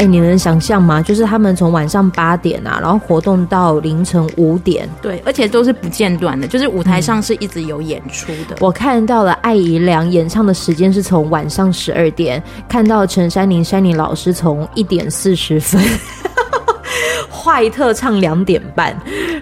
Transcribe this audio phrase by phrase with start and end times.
[0.00, 1.02] 哎，你能想象吗？
[1.02, 8.54] 就是他们从晚上八点啊，然后活动到凌晨五点，对，而且都是不间断的，就是舞台上是一直有演出的。
[8.54, 15.78] 嗯、我看到了艾怡良演唱的时间是从晚上十二点，看到陈珊妮珊妮老师从一点四十分。
[17.30, 18.94] 坏特唱两点半，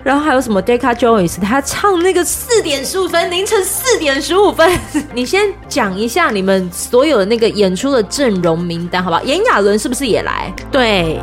[0.05, 4.71] 然后还有什么 Deca Joyce，他唱那个四点十五分，凌晨四点十五分。
[5.15, 9.23] 你先讲一下你们所有的那个演出的阵容名单，好不好？
[9.23, 10.53] 炎亚纶是不是也来？
[10.71, 11.19] 对。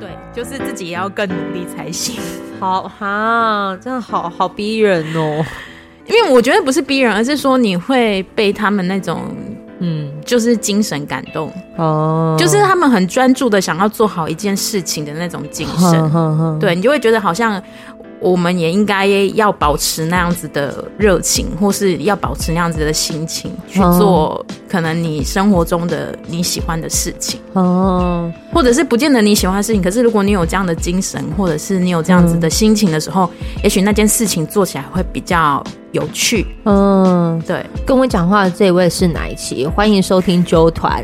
[0.00, 2.16] 对，就是自己也要更努力才行。
[2.58, 5.44] 好哈，真的好好逼人哦！
[6.06, 9.22] 因为我觉得不是逼人，而是说你会被他们那种，
[9.80, 11.52] 嗯，就是精神感动。
[11.76, 16.58] 哦，就是他们很专注的想要做好一件事情的那种精神，呵呵呵。
[16.60, 17.62] 对，你就会觉得好像。
[18.20, 27.40] 我们也应该要保持那样子的热情，或是要保持那样子的心情去做可能你生活中的你喜欢的事情。
[27.52, 33.30] 哦，或者是不见得你喜欢的事情，可是如果你有这样的精神，或者是你有这样子的心情的时候，
[33.62, 35.62] 也许那件事情做起来会比较
[35.96, 36.46] 有趣。
[36.64, 39.66] 嗯，对，跟我讲话的这位是哪一期？
[39.66, 41.02] 欢迎收听周团。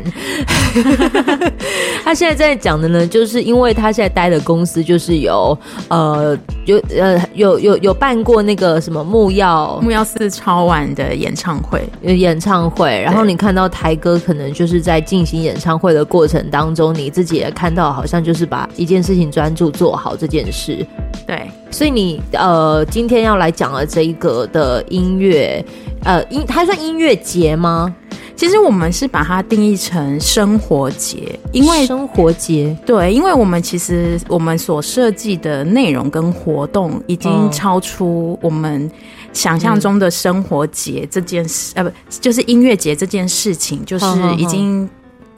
[2.05, 20.85] 他现在在讲的呢，就是因为他现在待的公司就是有呃有呃有有有办过那个什么木曜木曜四超晚的演唱会，有演唱会，然后你看到台哥可能就是在进行演唱会的过程当中，你自己也看到好像就是把一件事情专注做好这件事。
[21.25, 25.65] 对，所以你呃今天要来讲的这一个的音乐
[26.03, 27.93] 呃音，它算音乐节吗？
[28.35, 38.89] 其实我们是把它定义成生活节，因为生活节对，因为我们其实我们所设计的内容跟活动已经超出我们
[39.31, 44.05] 想象中的生活节这件事，嗯、呃，不就是音乐节这件事情，就是
[44.37, 44.87] 已经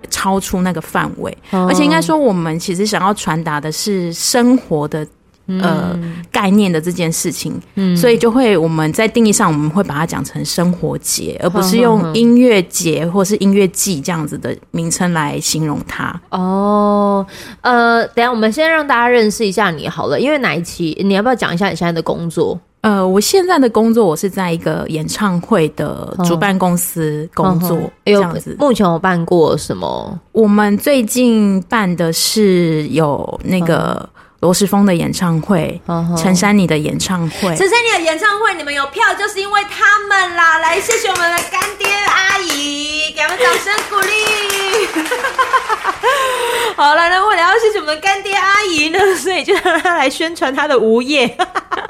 [0.10, 5.08] 超出那个范围，而且应该说我们其实想要传达的是生活的。
[5.48, 16.20] 呃，嗯、概念的这件事情，嗯，所以就会我们在定义上，我们会把它讲成生活节，而不是用音乐节或是音乐季这样子的名称来形容它。
[16.32, 17.26] 哦，
[17.62, 22.60] 呃，等下我们先让大家认识一下你好了，因为哪一期你要不要讲一下你现在的工作？
[22.82, 28.56] 呃，我现在的工作，我是在一个演唱会的主办公司工作，哦、这样子。
[28.60, 30.20] 目前我办过什么？
[30.32, 33.94] 我们最近办的是有那个。
[33.94, 34.10] 哦
[34.46, 35.82] 罗时丰的演唱会，
[36.16, 40.60] 陈珊妮的演唱会，陈珊妮的演唱会，你们有票就是因为他们啦！
[40.60, 44.88] 来，谢谢我们的干爹阿姨，给我们掌声鼓励。
[46.78, 51.36] 好了，那为了要谢谢我们的干爹阿姨呢，所以就让他来宣传他的无业。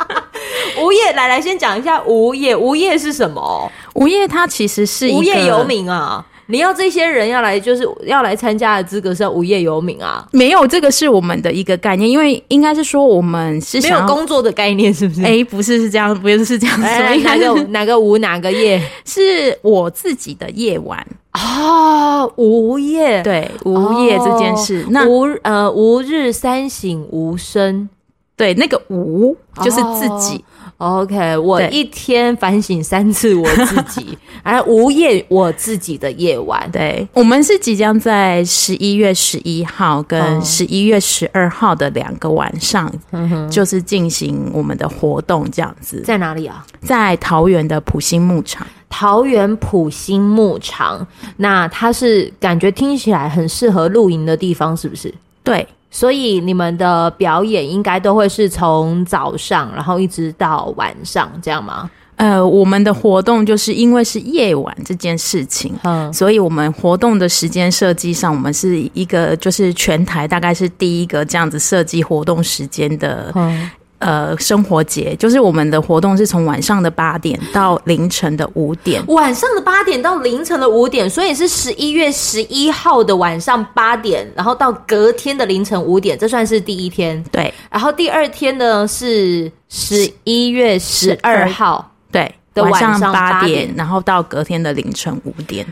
[0.79, 2.55] 无业，来来，先讲一下无业。
[2.55, 3.69] 无业是什么？
[3.95, 6.23] 无业，它其实是无业游民啊。
[6.47, 10.27] 你要这些人要来，就是要来参加的资格是要无业游民啊？
[10.31, 15.23] 没有，这个是我们的一个概念，因为应该是说我们是没有工作的概念，是不是？
[15.23, 16.85] 哎，不是，是这样，不是是这样 说。
[17.23, 18.81] 哪个哪个无哪个业？
[19.05, 27.89] 是我自己的夜晚啊，无业，对，无业这件事，哦、那无呃吾日三省吾身，
[28.37, 30.37] 对，那个无就是自己。
[30.37, 36.69] 哦 OK，我一天反省三次我自己， 哎对，无夜我自己的夜晚。
[36.69, 46.01] 对，我们是即将在十一月十一号跟十一月十二号的两个晚上，嗯、就是进行我们的活动，这样子。
[46.01, 46.65] 在哪里啊？
[46.81, 48.67] 在桃园的普心牧场。
[48.89, 55.13] 桃园普心牧场，那它是感觉听起来很适合露营的地方，是不是？
[55.41, 55.65] 对。
[55.95, 61.89] 所以你们的表演应该都会是从早上，然后一直到晚上，这样吗？
[62.17, 73.71] 呃，我们的活动就是因为是夜晚这件事情，嗯，所以我们活动的时间设计上，我们是一个就是全台大概是第一个这样子设计活动时间的，嗯。
[73.99, 87.23] 呃，生活节就是我们的活动是从晚上的八点到凌晨的五点，晚上的八点到凌晨的五点，所以是十一月十一号的晚上八点，然后到隔天的凌晨五点，这算是第一天。
[87.31, 95.65] 对，然后第二天呢是十一月十二号，对，的晚上八点，然后到隔天的凌晨五点。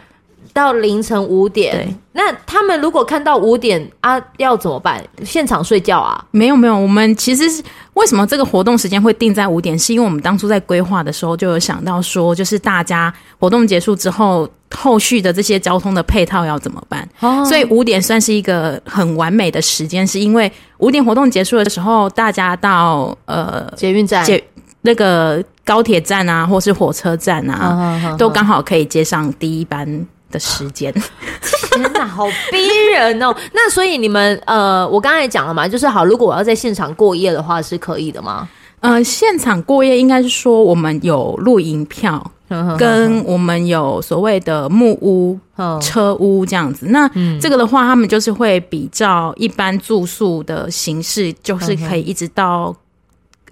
[0.53, 1.75] 到凌晨五点。
[1.75, 5.03] 对，那他们如果看到五点啊，要怎么办？
[5.25, 6.23] 现场睡觉啊？
[6.31, 7.63] 没有没有，我们其实是
[7.95, 9.77] 为什么这个活动时间会定在五点？
[9.77, 17.07] 是因为我们当初在规划的时候就有想到说，就是大家活动结束之后，后续的这些交通的配套要怎么办？
[17.19, 24.43] 哦，所以五点算是一个很完美的时间，是因为五点活动结束的时候，大家到呃捷运站捷
[24.81, 25.43] 那个。
[25.65, 29.87] 高铁站啊，或是火车站啊，都刚好可以接上第一班
[30.33, 30.91] 的时间。
[31.71, 33.33] 天哪，好逼人哦！
[33.53, 38.47] 那所以你们呃，我刚才讲了嘛，就是好，如果我要在现场过夜的话，是可以的吗？
[38.81, 42.31] 呃，现场过夜应该是说我们有露营票，
[42.77, 45.39] 跟我们有所谓的木屋、
[45.81, 46.87] 车屋这样子。
[46.89, 47.09] 那
[47.39, 52.75] 这个的话，他们就是会比较一般住宿的形式，就是可以一直到。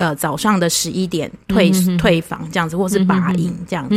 [0.01, 3.95] 呃，早上的十一点退、退房这样子，或是拔营这样子，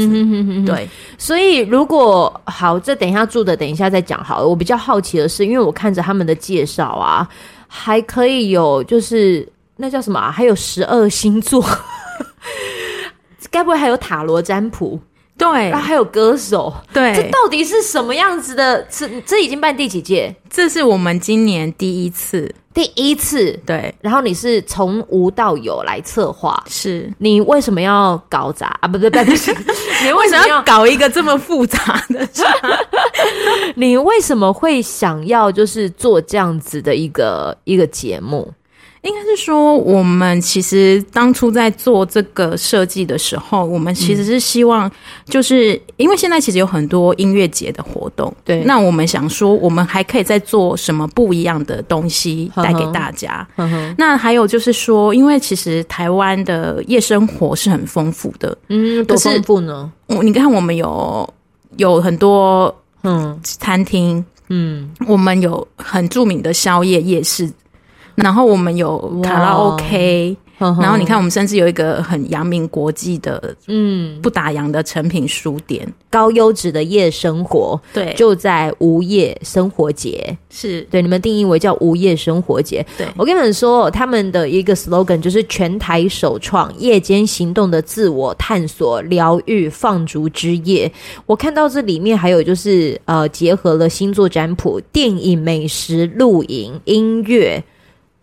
[0.67, 0.87] 对。
[1.17, 4.47] 所以如果好，这等一下住的，等一下再讲好了。
[4.47, 7.27] 我比较好奇的是，因为我看着他们的介绍啊，
[7.67, 10.31] 还可以有就是那叫什么啊？
[10.31, 11.65] 还有十二星座，
[13.51, 15.01] 该不会还有塔罗占卜？
[15.37, 18.83] 对，然后还有歌手，对，这到底是什么样子的？
[18.91, 20.35] 这这已经办第几届？
[20.49, 22.55] 这是我们今年第一次。
[22.73, 28.89] 第一次，对，然后你是从无到有来策划，是你为什么要搞砸啊？
[28.89, 29.55] 不对，不是，
[30.05, 32.29] 你为什么要搞一个这么复杂的？
[33.77, 38.53] 你为什么会想要就是做这样子的一个一个节目？
[39.05, 44.91] 应该是说，我们其实当初在做这个设计的时候，我们其实是希望，
[45.27, 53.47] 就是因为现在其实有很多音乐节的活动，对，那我们想说，我们还可以再做什么不一样的东西带给大家。
[53.57, 59.93] 呵呵，那还有就是说，因为其实台湾的夜生活是很丰富的，嗯，多丰富呢？
[60.07, 61.29] 你看，我们有
[61.77, 67.51] 有很多嗯餐厅，嗯，我们有很著名的宵夜夜市。
[68.17, 80.83] 然后我们有卡拉 OK，然后你看，我们甚至有一个很扬名国际的，嗯，不打烊的成品书店，高优质的夜生活，对，就在无夜生活节，是。
[80.91, 82.87] 对你们定义为叫无夜生活节。
[82.97, 90.91] 对，我跟你们说，他们的一个 slogan 就是全台首创夜间行动的自我探索、疗愈、放逐之夜。
[91.27, 97.63] 我看到这里面还有就是呃，结合了星座占卜、电影、美食、露营、音乐。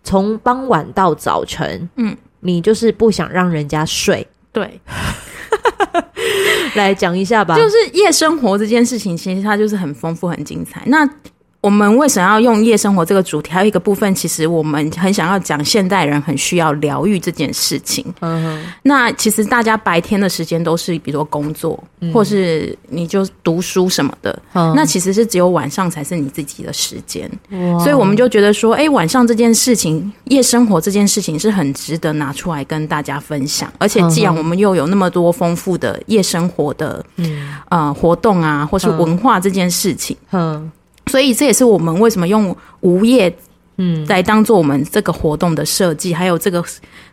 [0.04, 4.80] 从傍晚到早晨，嗯，你就是不想让人家睡，对，
[6.76, 7.56] 来讲一下吧。
[7.56, 10.82] 就是夜生活这件事情，其实它就是很丰富、很精彩。
[10.86, 11.08] 那
[11.62, 13.52] 我们为什么要用夜生活这个主题？
[13.52, 18.04] 还有一个部分，其实我们很想要讲现代人很需要疗愈这件事情。
[18.22, 24.42] 嗯哼，那其实大家白天的时间都是，比如说工作，嗯、或是你就读书什么的。
[24.54, 27.30] 嗯，那其实是只有晚上才是你自己的时间。
[27.52, 33.72] 哇所以我们就觉得说，哎、欸，晚上这件事情，夜生活这件事情是很值得拿出来跟大家分享。
[33.78, 40.72] 而且，既然我们又有那么多丰富的夜生活的嗯呃活动啊，或是文化这件事情，嗯。
[41.06, 43.36] 嗯所以这也是我们为什么用无业，
[43.78, 46.64] 嗯，来当做我们这个活动的设计，还有这个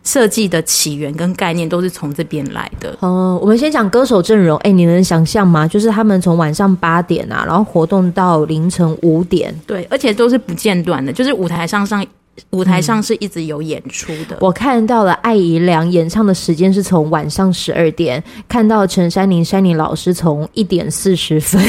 [0.03, 2.91] 设计的起源跟概念都是从这边来的。
[2.99, 5.67] 哦、嗯，我们先讲歌手阵容，哎、欸，你能想象吗？
[5.67, 12.05] 就是他们从晚上八点啊，然后活动到凌晨五点，对，而且都是不间断的，就是舞台上上
[12.51, 14.37] 舞台上是一直有演出的。
[14.39, 21.61] 我看到了艾怡良演唱的时间是从晚上十二点，看到陈珊妮珊妮老师从一点四十分。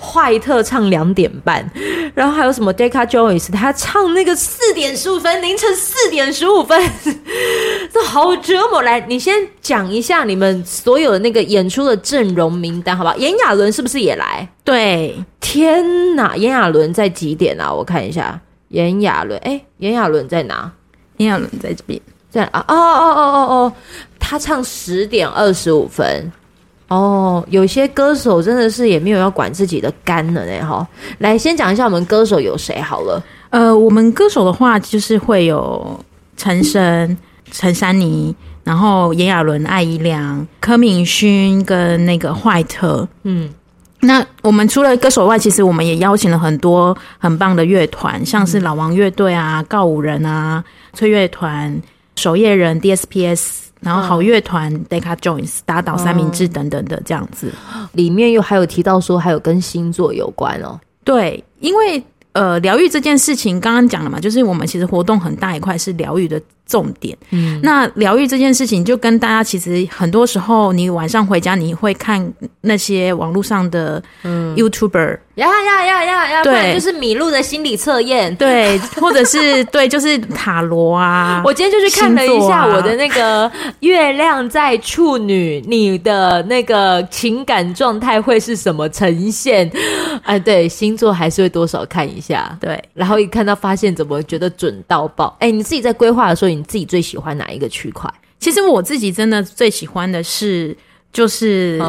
[0.00, 1.68] 坏特唱两点半，
[2.14, 6.80] 然后还有什么 Deca Joyce，他唱那个四点十五分，凌晨四点十五分，
[7.92, 8.82] 这好折磨。
[8.82, 13.16] 来，你先讲一下你们所有的那个演出的阵容名单，好不好？
[13.16, 14.48] 炎亚纶是不是也来？
[14.64, 17.72] 对，天哪，炎亚纶在几点啊？
[17.72, 20.70] 我看一下，炎亚纶，哎，炎亚纶在哪？
[21.16, 23.72] 炎亚纶在这边，在啊，哦哦哦哦哦，
[24.18, 26.30] 他唱十点二十五分。
[26.88, 30.86] 哦，有些歌手真的是也没有要管自己的肝了呢，哈。
[31.18, 33.22] 来，先讲一下我们歌手有谁好了。
[33.50, 36.00] 呃，我们歌手的话就是会有
[36.36, 37.16] 陈升、
[37.50, 43.06] 陈珊妮，然后炎亚纶、艾怡良、柯敏勋跟那个坏特。
[43.24, 43.50] 嗯，
[44.00, 50.64] 那我们除了歌手外，其实我们也邀请了很多很棒的乐团，像是老王乐队啊、告五人啊、
[50.94, 51.82] 催乐团、
[52.16, 53.67] 守夜人、DSPS。
[53.80, 57.52] 然后好乐团 Deca Joins 打倒三明治等等的这样子，
[57.92, 60.78] 里面又还有提到说还有跟星座有关哦。
[61.04, 67.16] 对，因为呃疗愈这件事情刚刚讲了嘛，就是我们其实活动很大一块是疗愈的重点。
[67.30, 75.18] 嗯，那疗愈这件事情，就跟大家其实很多时候，你晚上回家你会看那些网络上的嗯 YouTuber。
[75.38, 76.42] 呀呀呀呀呀！
[76.42, 81.40] 对，就是米露的心理测验，对，或者是 对，就是塔罗啊。
[81.44, 83.48] 我今天就去看了一下我的那个
[83.78, 89.70] 月亮在处女，你的那个情感状态会是什么呈现？
[90.24, 92.58] 哎，对，星座还是会多少看一下。
[92.60, 95.36] 对，然后一看到发现，怎么觉得准到爆？
[95.38, 98.12] 哎，你自己在规划的时候，你自己最喜欢哪一个区块？
[98.38, 100.76] 其实我自己真的最喜欢的是，
[101.12, 101.80] 就是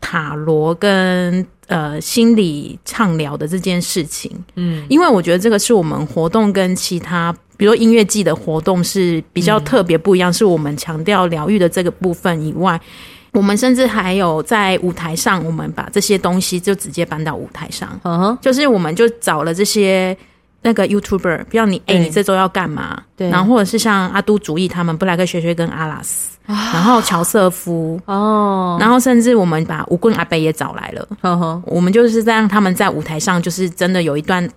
[0.00, 1.46] 塔罗跟。
[1.66, 12.78] 呃，心理畅聊的这件事情，嗯，因为我觉得这个是我们活动跟其他，比如音乐季的活动是比较特别不一样，嗯、是我们强调疗愈的这个部分以外，
[13.32, 20.14] 我们甚至还有在舞台上，我们把这些东西就直接搬到舞台上，嗯哼，就是我们就找了这些。
[20.64, 23.00] 那个 YouTuber，比如你，哎、欸，你这周要干嘛？
[23.14, 34.48] 对，然后或者是像阿都主义他们，布莱克学学跟阿拉斯，啊、然后乔瑟夫，哦，然后甚至我们把吴棍阿伯也找来了，呵呵，我们就是在让他们在舞台上，就是真的有一段。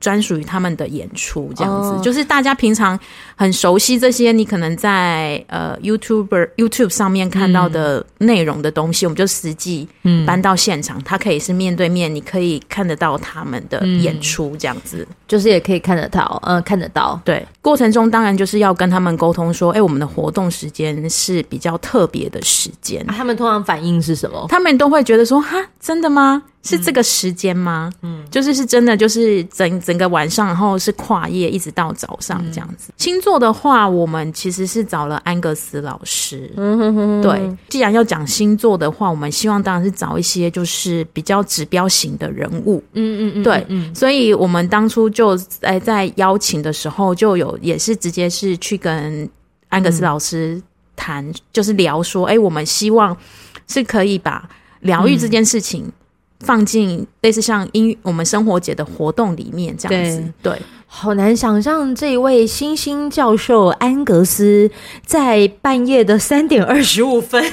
[0.00, 2.02] 专属于他们的演出，这样子、oh.
[2.04, 2.96] 就是大家平常
[3.38, 9.88] 很熟悉这些，你可能在呃 YouTuber YouTube 上面看到的内容的东西，嗯、我们就实际
[10.26, 17.20] 搬到现场，它可以是面对面，你可以看得到他们的演出，这样子、嗯、就是也可以看得到，嗯、呃，看得到。
[17.24, 24.46] 对，过程中当然就是要跟他们沟通说，哎、欸，我们的活动时间是比较特别的时间、啊，他们通常反应是什么？
[24.48, 26.42] 他们都会觉得说，哈，真的吗？
[26.64, 27.90] 是这个时间吗？
[28.02, 32.90] 嗯，就是是真的，就是整整个晚上，然后是跨夜一直到早上这样子。
[32.90, 36.48] 嗯、星座的话，我们其实是找了安格斯老师。
[36.56, 37.20] 嗯哼哼。
[37.20, 42.80] 对，既然要讲星座的话，我们希望当然是找一些就是比较指标型的人物。
[42.92, 43.42] 嗯嗯嗯。
[43.42, 43.92] 对，嗯。
[43.92, 49.28] 所以我们当初就在在邀请的时候，就有也是直接是去跟
[49.68, 50.62] 安格斯老师
[50.94, 53.16] 谈，嗯、就是聊说，哎、欸，我们希望
[53.66, 54.48] 是可以把
[54.82, 55.92] 疗愈这件事情、嗯。
[56.40, 64.70] 放进类似像音我们生活节的活动里面这样子，对，对，好难想象这一位星星教授安格斯
[65.04, 67.44] 在半夜的三点二十五分，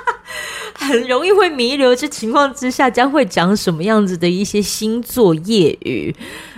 [0.74, 6.14] 很容易会弥留之情况之下，将会讲什么样子的一些星座业语，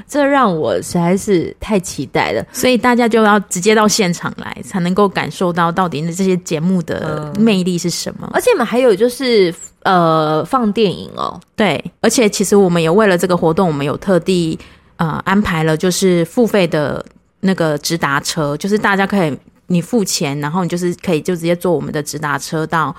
[0.08, 2.46] 这让我实在是太期待了。
[2.52, 8.30] 所以大家就要直接到现场来，才能够感受到到底这些节目的魅力是什么。
[8.32, 9.52] 而且我们还有就是。
[9.86, 14.58] 呃，放电影哦，对，而且其实我们也为了这个活动，我们有特地
[14.96, 17.04] 呃安排了，就是付费的
[17.38, 19.38] 那个直达车，就是大家可以
[19.68, 22.92] 你付钱，然后你就是可以就直接坐我们的直达车到，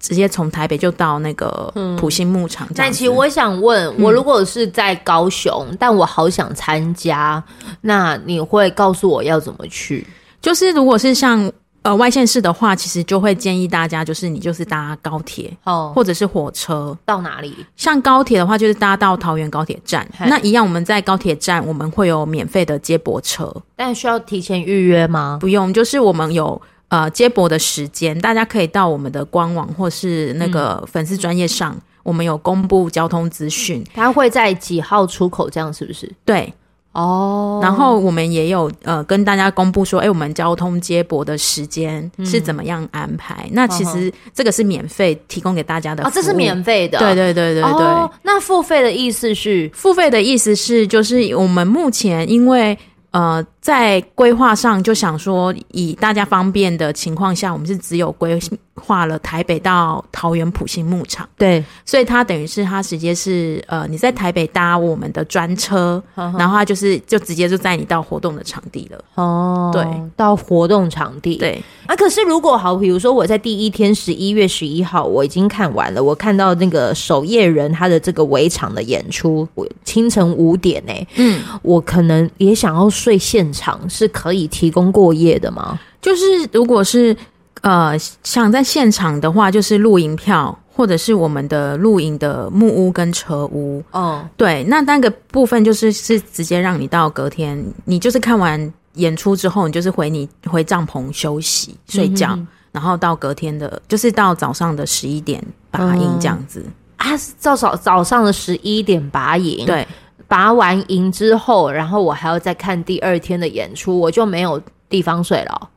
[0.00, 2.66] 直接从台北就到那个普兴牧场。
[2.74, 7.40] 但其实我想问，我如果是在高雄，嗯、但我好想参加，
[7.82, 10.04] 那你会告诉我要怎么去？
[10.42, 11.52] 就是如果是像。
[11.84, 17.54] 呃，外县市的话，其实就会建议大家，就是你就是搭高铁哦，或者是火车到哪里？
[17.76, 20.08] 像高铁的话，就是搭到桃园高铁站。
[20.18, 25.36] 那一样，我们在高铁站，我们会有免费的接驳车，但需要提前预约吗？
[25.38, 33.84] 不用，就是我们有呃接驳的时间，大家可以到我们的官网或是那个粉丝专业上，嗯、我们有公布交通资讯。
[33.92, 35.50] 它会在几号出口？
[35.50, 36.10] 这样是不是？
[36.24, 36.50] 对。
[36.94, 43.44] 哦，然后我们也有呃跟大家公布说，哎，我们交通接驳的时间是怎么样安排？
[43.44, 46.04] 嗯、那其实这个是免费提供给大家的。
[46.04, 46.98] 哦，这是免费的。
[46.98, 47.62] 对对对对对。
[47.62, 49.70] 哦，那付费的意思是？
[49.74, 52.78] 付费的意思是，就是我们目前因为。
[53.14, 58.38] 呃，在规划上就想说，以大家方便的情况下，我们是只有规
[58.74, 61.26] 划了台北到桃园普兴牧场。
[61.38, 69.02] 对，所以它等于是它直接是呃，你在台北搭我们的专车，呵呵然后它就是就直接就载你到活动的场地了。
[69.14, 69.82] 哦，对，
[70.14, 71.36] 到活动场地。
[71.36, 82.84] 对啊，可是如果好，比如说我在第一天十一月十一号我已经看完了，我看到那个守夜人他的这个围场的演出，我清晨五点呢、欸，嗯，我可能也想要。
[82.90, 85.78] 睡现场是可以提供过夜的吗？
[86.02, 87.16] 就是如果是
[87.62, 93.82] 呃想在现场的话，就是露营票，或者是我们的露营的木屋跟车屋。
[93.92, 102.38] 哦，对，那那个部分就是是直接让你到隔天，你就是看完演出之后，你就是回你回帐篷休息睡觉，
[102.72, 106.62] 然后到隔天的，就是到早上的十一点拔营这样子。
[106.98, 109.86] 嗯、啊，早早早上的十一点拔营，对。
[110.34, 115.68] 拔完营之后，然后我还要再看第二天的演出，我就没有地方睡了喔。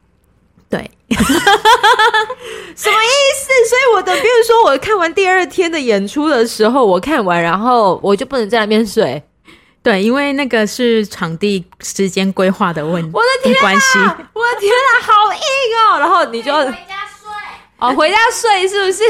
[0.67, 3.51] 对，什么意思？
[3.69, 9.21] 所以我的，比如说我看完第二天的演出的时候，我看完，然后我就不能在那边睡。
[9.83, 15.39] 对，因为那个是场地时间规划的问题，我的天啊，关系，我的天啊，好硬
[15.93, 15.99] 哦！
[15.99, 16.51] 然后你就。
[17.79, 19.03] 哦，回家睡是不是？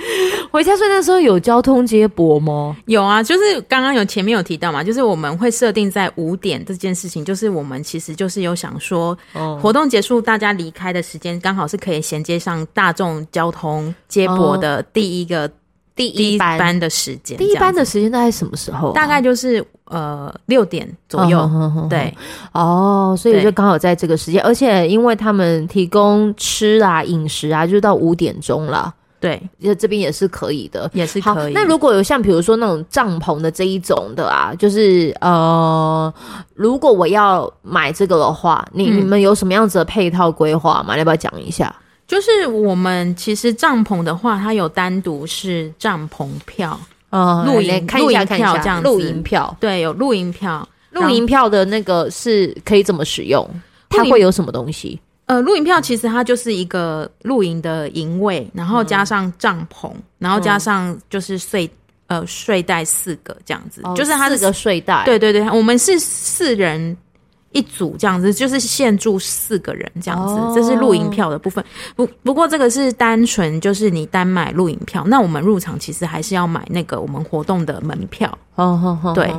[0.50, 2.76] 回家睡那时候有交通接驳吗？
[2.86, 15.50] 有啊，就是刚刚有前面有提到嘛，就是我们会设定在五点这件事情，就是我们其实就是有想说，哦、活动结束大家离开的时间刚好是可以衔接上大众交通接驳的第一个。
[16.04, 18.92] 哦第一班的时间，第一班的时间大概什么时候？
[18.92, 21.50] 大概就是呃六点左右。
[21.88, 22.14] 对，
[22.52, 28.94] 哦，所以就刚好在这个时间，而且因为他们提供吃啊、饮食啊，就到五点钟了。
[29.18, 31.54] 对，就这边也是可以的，也是可以。
[31.54, 36.12] 那如果有像比如说那种帐篷的这一种的啊，就是呃，
[36.54, 40.96] 如果我要买这个的话，你你们有什么样子的配套规划吗？
[40.98, 41.74] 要不要讲一下？
[42.06, 46.78] 就是我们其实帐篷的话，它有单独是帐篷票，
[47.10, 53.44] 呃，露营露营票这样子，露营票，对，有露营票，露营票的那个是可以怎么使用？
[53.88, 55.00] 它会有什么东西？
[55.26, 61.68] 呃，露营票其实它就是一个露营的营位，然后加上帐篷，嗯、然后加上就是睡
[62.06, 66.96] 呃睡袋四个这样子，哦、就是它四个睡袋，对对对，我们是四人。
[67.52, 71.64] 一组这样子，就是限住四个人这样子，哦、这是露营票的部分。
[71.94, 78.28] 不不过这个是单纯就是你单买露营票，那我们入场其实还是要买那个我们活动的门票。
[78.56, 79.34] 哦哦哦，对，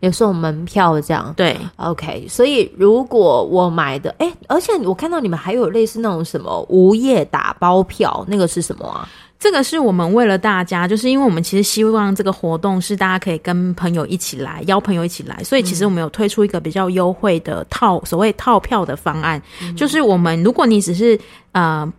[0.00, 1.32] 有送门票这样。
[1.36, 2.26] 对，OK。
[2.28, 9.08] 所以如果我买的，哎、欸，而且我看到你们还有类似那种什么无业打包票，那个是什么啊？
[9.40, 21.18] 这个是我们为了大家，就是因为我们其实希望这个活动是大家可以跟朋友一起来，邀朋友一起来，所以其实我们有推出一个比较优惠的套，所谓套票的方案，嗯、就是我们如果你只是
[21.52, 21.90] 呃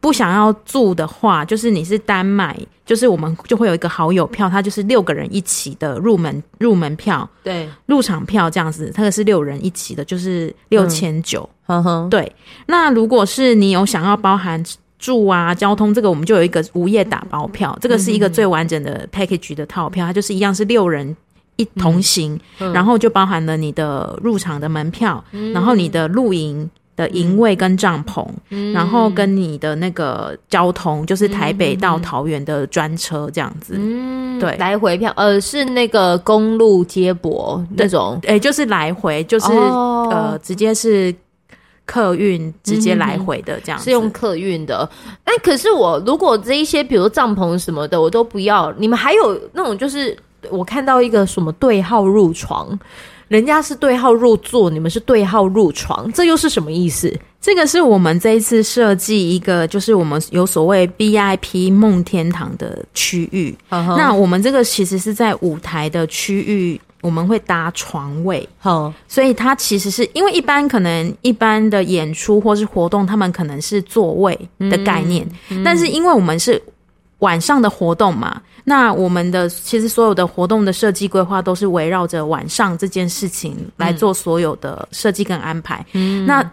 [0.00, 12.30] 不想要住的话，就是你是单买，就是我们就会有一个好友票，它就是六个人一起的入门入门票，对，入场票这样子，它是六人一起的，就是六千九，嗯哼，对。
[12.66, 14.62] 那如果是你有想要包含。
[15.02, 21.16] 住啊，交通这个我们就有一个无业打包票，这个是一个最完整的 package 的套票，它就是一样是六人
[21.56, 22.38] 一同行，
[22.72, 41.12] 然后就包含了你的入场的门票，嗯、然后你的露营的营位跟帐篷，嗯、然后跟你的那个交通，就是台北到桃园的专车这样子，嗯，对，来回票，呃，是那个公路接驳那种，哎，就是来回，就是、哦、呃，直接是。
[41.84, 44.88] 客运直接来回的这样子，是用客运的。
[45.26, 48.72] 那，可是我如果这一些，比如帐篷什么的，我都不要。
[48.78, 50.16] 你们还有那种，就是
[50.48, 52.78] 我看到一个什么对号入床，
[53.28, 57.12] 人家是对号入座，你们是对号入床，这又是什么意思？
[57.40, 63.52] 这个是我们这一次设计一个，就是我们有所谓 VIP 梦天堂的区域。
[63.68, 63.96] Uh huh.
[63.96, 66.80] 那我们这个其实是在舞台的区域。
[67.02, 68.92] 我们会搭床位，好，oh.
[69.06, 76.62] 所以它其实是因为一般可能一般的演出或是活动，他们可能是座位的概念，嗯、但是因为我们是
[77.18, 85.84] 晚上的活动嘛，那我们的其实所有的活动的设计规划都是围绕着晚上这件事情来做所有的设计跟安排。
[85.92, 86.48] 嗯，那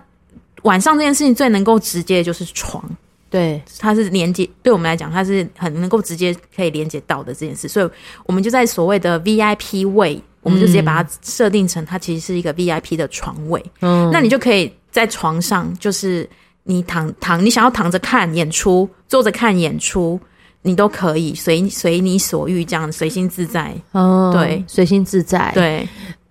[0.64, 2.84] 晚上这件事情最能够直接的就是床。
[3.30, 7.90] 对，它是连接，对我们来讲，它是很能够直接可以连接到的这件事，所以
[8.26, 13.64] 我们就在所谓的 VIP 位，我们就直接把它设定成它其实是一个 VIP 的床位。
[13.82, 16.28] 嗯，那你就可以在床上，就是
[16.64, 20.20] 你躺躺，你想要躺着看演出，坐着看演出，
[20.64, 23.76] 你都可以随随你所欲，这样随心自在。
[23.92, 25.88] 哦，对，随心自在，对。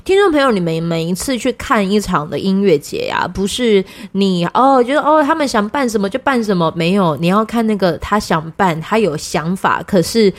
[0.09, 10.33] 听众朋友，你们每一次去看一场的音乐节呀，不是你哦，觉得哦，他们想办什么就办什么，没有，你要看那个他想办，他有想法，可是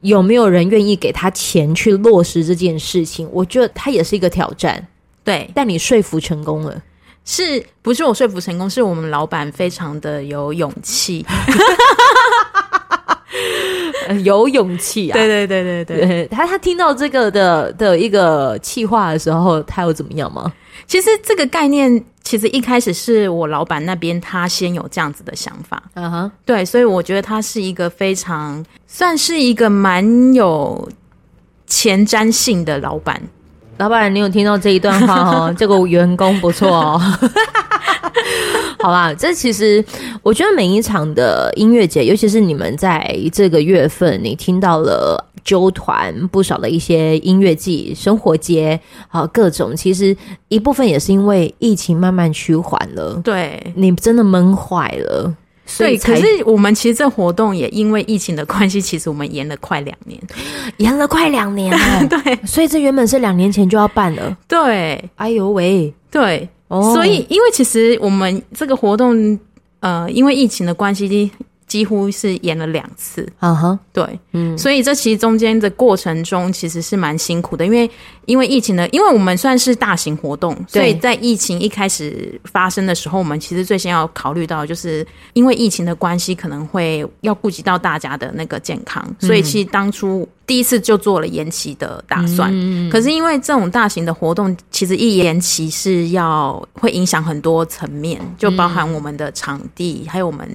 [0.00, 3.28] 有没有人愿意给他钱去落实这件事情？
[3.30, 4.84] 我觉得他也是一个挑战。
[5.22, 6.82] 对，但你说服成功了，
[7.24, 8.68] 是不是我说服成功？
[8.68, 11.24] 是我们老板非常的有勇气。
[14.24, 15.14] 有勇气啊！
[15.14, 20.52] 对对对对对， 他他听到这个的的一个气话的时候，他有怎么样吗？
[20.86, 25.82] 其实这个概念，其实一开始是我老板那边他先有这样子的想法。
[25.94, 26.30] 嗯哼、uh，huh.
[26.44, 30.88] 对，所以我觉得他是一个非常算是一个蛮有
[31.66, 33.20] 前瞻性的老板。
[33.78, 35.54] 老板，你有听到这一段话哦？
[35.56, 37.00] 这个员工不错哦。
[38.80, 39.84] 好吧，这其实
[40.22, 50.16] 我觉得每一场的音乐节，尤其是你们在这个月份，你听到了纠团不少的一些音乐季、生活节，好各种，其实
[50.48, 53.20] 一部分也是因为疫情慢慢趋缓了。
[53.22, 55.34] 对，你真的闷坏了。
[55.64, 60.20] 所以可是我们其实这活动也因为疫情的关系，其实我们延了快两年，
[60.78, 62.06] 延了快两年了。
[62.10, 64.36] 对，所以这原本是两年前就要办了。
[64.48, 66.46] 对，哎呦喂，对，
[66.94, 69.38] 所以因为其实我们这个活动，
[69.80, 71.30] 呃，因为疫情的关系。
[71.72, 73.78] 几乎是演了两次，啊哈、uh，huh.
[73.94, 77.90] 对，嗯，所以这其实中间的过程中其实是蛮辛苦的，因为
[78.26, 90.28] 因为疫情的，因为我们算是大型活动，所以在疫情一开始发生的时候，我们其实最先要考虑到，就是因为疫情的关系，可能会要顾及到大家的那个健康，嗯、所以其实当初。
[90.44, 100.46] 第一次就做了延期的打算，嗯、可是因为这种大型的活动，其实一延期是要会影响很多层面，就包含我们的场地，还有我们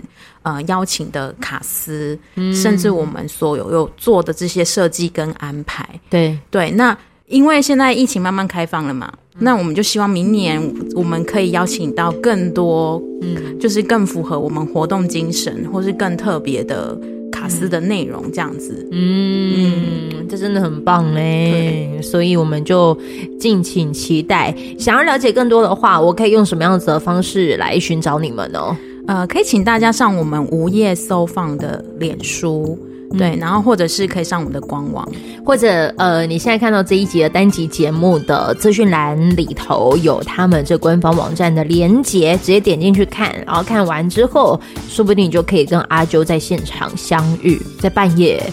[0.55, 5.87] 呃邀请的卡司，嗯、甚至我们所有有做的这些设计跟安排。
[6.09, 10.61] 对对，那因为现在疫情慢慢开放了嘛，嗯、那我们就希望明年
[10.95, 16.97] 我们可以邀请到更多，嗯，就是更符合我们活动精神，或是更特别的。
[17.29, 22.97] 卡司的内容这样子，嗯，嗯，这真的很棒嘞，对所以我们就
[23.39, 24.55] 敬请期待。
[24.79, 28.75] 想要了解更多的话，我可以用什么样子的方式来寻找你们呢？
[29.07, 32.77] 呃，可以请大家上我们无业搜放的脸书。
[33.17, 35.07] 对，然后或者是可以上我们的官网，
[35.45, 48.43] 或者呃，你现在看到这一集的单集节目的资讯栏里头有他们这官方网站的连接，直接点进去看，然后看完之后，说不定你就可以跟阿啾在现场相遇，在半夜，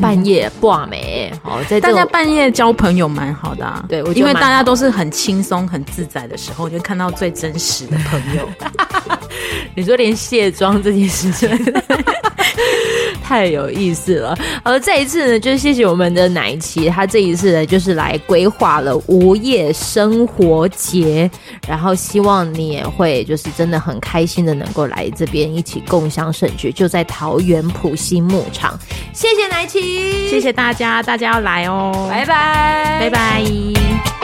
[0.00, 1.32] 半夜挂眉？
[1.42, 8.48] 好，在大家半夜交朋友蛮好的啊，对，我因为大家都是很轻松、很自在的时候，就看到最真实的朋友。
[9.74, 11.48] 你说连卸妆这件事情。
[13.28, 21.30] 太有意思了，而这一次呢，就是谢谢我们的奶琪，他这一次呢，就是来规划了无业生活节，
[21.68, 28.78] 然后希望你也会就是真的很开心的能够来这边一起共享盛举，就在桃园普心牧场。
[29.12, 34.17] 谢谢奶琪，谢谢大家，大家要来哦，拜拜，拜拜。